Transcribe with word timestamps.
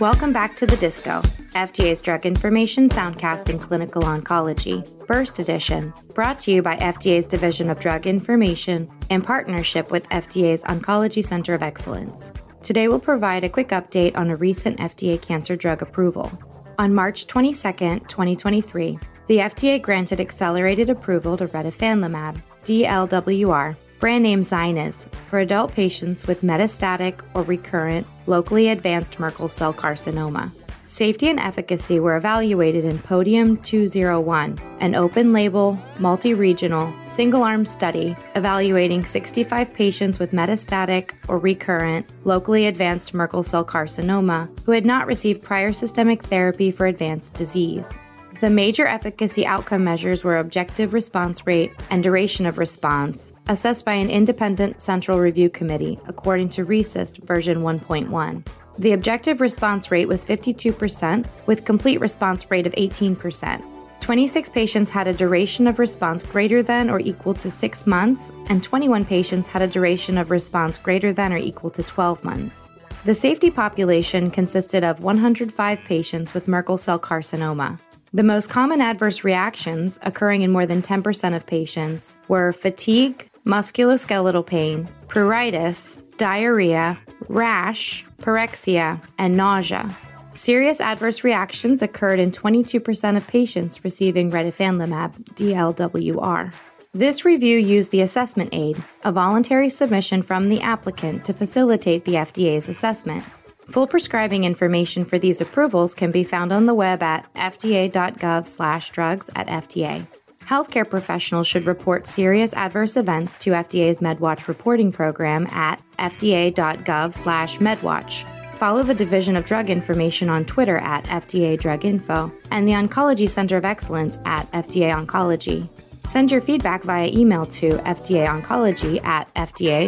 Welcome 0.00 0.32
back 0.32 0.56
to 0.56 0.64
the 0.64 0.78
Disco, 0.78 1.20
FDA's 1.52 2.00
Drug 2.00 2.24
Information 2.24 2.88
Soundcast 2.88 3.50
in 3.50 3.58
Clinical 3.58 4.00
Oncology, 4.00 4.82
Burst 5.06 5.38
Edition, 5.40 5.92
brought 6.14 6.40
to 6.40 6.50
you 6.50 6.62
by 6.62 6.76
FDA's 6.76 7.26
Division 7.26 7.68
of 7.68 7.78
Drug 7.80 8.06
Information 8.06 8.90
in 9.10 9.20
partnership 9.20 9.90
with 9.90 10.08
FDA's 10.08 10.64
Oncology 10.64 11.22
Center 11.22 11.52
of 11.52 11.62
Excellence. 11.62 12.32
Today 12.62 12.88
we'll 12.88 12.98
provide 12.98 13.44
a 13.44 13.50
quick 13.50 13.68
update 13.68 14.16
on 14.16 14.30
a 14.30 14.36
recent 14.36 14.78
FDA 14.78 15.20
cancer 15.20 15.54
drug 15.54 15.82
approval. 15.82 16.32
On 16.78 16.94
March 16.94 17.26
22, 17.26 17.52
2023, 17.52 18.98
the 19.26 19.36
FDA 19.36 19.82
granted 19.82 20.18
accelerated 20.18 20.88
approval 20.88 21.36
to 21.36 21.46
retifanlimab, 21.48 22.40
DLWR, 22.64 23.76
brand 24.00 24.22
name 24.22 24.40
Zynyz, 24.40 25.12
for 25.28 25.38
adult 25.38 25.72
patients 25.72 26.26
with 26.26 26.40
metastatic 26.40 27.20
or 27.34 27.42
recurrent 27.42 28.06
locally 28.26 28.70
advanced 28.70 29.20
Merkel 29.20 29.48
cell 29.48 29.74
carcinoma. 29.74 30.50
Safety 30.86 31.28
and 31.28 31.38
efficacy 31.38 32.00
were 32.00 32.16
evaluated 32.16 32.84
in 32.84 32.98
Podium 32.98 33.58
201, 33.58 34.58
an 34.80 34.96
open 34.96 35.32
label, 35.32 35.78
multi 36.00 36.34
regional, 36.34 36.92
single 37.06 37.44
arm 37.44 37.64
study 37.64 38.16
evaluating 38.34 39.04
65 39.04 39.72
patients 39.72 40.18
with 40.18 40.32
metastatic 40.32 41.12
or 41.28 41.38
recurrent, 41.38 42.06
locally 42.24 42.66
advanced 42.66 43.14
Merkel 43.14 43.44
cell 43.44 43.64
carcinoma 43.64 44.48
who 44.64 44.72
had 44.72 44.84
not 44.84 45.06
received 45.06 45.44
prior 45.44 45.72
systemic 45.72 46.24
therapy 46.24 46.72
for 46.72 46.86
advanced 46.86 47.34
disease. 47.34 48.00
The 48.40 48.48
major 48.48 48.86
efficacy 48.86 49.44
outcome 49.44 49.84
measures 49.84 50.24
were 50.24 50.38
objective 50.38 50.94
response 50.94 51.46
rate 51.46 51.72
and 51.90 52.02
duration 52.02 52.46
of 52.46 52.56
response, 52.56 53.34
assessed 53.48 53.84
by 53.84 53.92
an 53.92 54.08
independent 54.08 54.80
central 54.80 55.20
review 55.20 55.50
committee 55.50 55.98
according 56.06 56.48
to 56.50 56.64
RECIST 56.64 57.22
version 57.24 57.58
1.1. 57.58 58.46
The 58.78 58.92
objective 58.92 59.42
response 59.42 59.90
rate 59.90 60.08
was 60.08 60.24
52%, 60.24 61.26
with 61.44 61.66
complete 61.66 62.00
response 62.00 62.50
rate 62.50 62.66
of 62.66 62.72
18%. 62.76 63.62
26 64.00 64.48
patients 64.48 64.88
had 64.88 65.06
a 65.06 65.12
duration 65.12 65.66
of 65.66 65.78
response 65.78 66.24
greater 66.24 66.62
than 66.62 66.88
or 66.88 66.98
equal 66.98 67.34
to 67.34 67.50
6 67.50 67.86
months, 67.86 68.32
and 68.48 68.62
21 68.62 69.04
patients 69.04 69.48
had 69.48 69.60
a 69.60 69.68
duration 69.68 70.16
of 70.16 70.30
response 70.30 70.78
greater 70.78 71.12
than 71.12 71.34
or 71.34 71.36
equal 71.36 71.68
to 71.68 71.82
12 71.82 72.24
months. 72.24 72.70
The 73.04 73.12
safety 73.12 73.50
population 73.50 74.30
consisted 74.30 74.82
of 74.82 75.00
105 75.00 75.84
patients 75.84 76.32
with 76.32 76.48
Merkel 76.48 76.78
cell 76.78 76.98
carcinoma. 76.98 77.78
The 78.12 78.24
most 78.24 78.50
common 78.50 78.80
adverse 78.80 79.22
reactions 79.22 80.00
occurring 80.02 80.42
in 80.42 80.50
more 80.50 80.66
than 80.66 80.82
10% 80.82 81.36
of 81.36 81.46
patients 81.46 82.16
were 82.26 82.52
fatigue, 82.52 83.30
musculoskeletal 83.46 84.44
pain, 84.44 84.88
pruritus, 85.06 86.02
diarrhea, 86.16 86.98
rash, 87.28 88.04
pyrexia, 88.18 89.00
and 89.18 89.36
nausea. 89.36 89.96
Serious 90.32 90.80
adverse 90.80 91.22
reactions 91.22 91.82
occurred 91.82 92.18
in 92.18 92.32
22% 92.32 93.16
of 93.16 93.26
patients 93.28 93.84
receiving 93.84 94.32
retifanlimab 94.32 95.14
DLWR. 95.34 96.52
This 96.92 97.24
review 97.24 97.58
used 97.58 97.92
the 97.92 98.00
assessment 98.00 98.50
aid, 98.52 98.82
a 99.04 99.12
voluntary 99.12 99.70
submission 99.70 100.22
from 100.22 100.48
the 100.48 100.60
applicant 100.60 101.24
to 101.26 101.32
facilitate 101.32 102.04
the 102.04 102.14
FDA's 102.14 102.68
assessment. 102.68 103.24
Full 103.70 103.86
prescribing 103.86 104.42
information 104.42 105.04
for 105.04 105.16
these 105.16 105.40
approvals 105.40 105.94
can 105.94 106.10
be 106.10 106.24
found 106.24 106.50
on 106.50 106.66
the 106.66 106.74
web 106.74 107.04
at 107.04 107.32
fda.gov/drugs 107.34 109.30
at 109.36 109.46
FDA. 109.46 110.08
Healthcare 110.40 110.90
professionals 110.90 111.46
should 111.46 111.66
report 111.66 112.08
serious 112.08 112.52
adverse 112.54 112.96
events 112.96 113.38
to 113.38 113.50
FDA's 113.50 113.98
MedWatch 113.98 114.48
reporting 114.48 114.90
program 114.90 115.46
at 115.52 115.80
fda.gov/medwatch. 116.00 118.24
Follow 118.58 118.82
the 118.82 118.92
Division 118.92 119.36
of 119.36 119.44
Drug 119.44 119.70
Information 119.70 120.28
on 120.28 120.44
Twitter 120.44 120.78
at 120.78 121.04
FDA 121.04 121.56
Drug 121.56 121.84
Info 121.84 122.32
and 122.50 122.66
the 122.66 122.72
Oncology 122.72 123.30
Center 123.30 123.56
of 123.56 123.64
Excellence 123.64 124.18
at 124.24 124.50
FDA 124.50 124.90
Oncology. 124.90 125.68
Send 126.04 126.30
your 126.32 126.40
feedback 126.40 126.82
via 126.82 127.08
email 127.08 127.46
to 127.46 127.70
fdaoncology 127.70 129.04
at 129.04 129.32
fda.hhs.gov. 129.34 129.84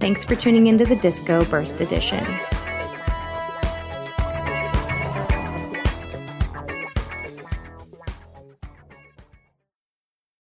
Thanks 0.00 0.24
for 0.24 0.34
tuning 0.36 0.66
into 0.66 0.84
the 0.84 0.96
Disco 0.96 1.44
Burst 1.44 1.80
Edition. 1.80 2.24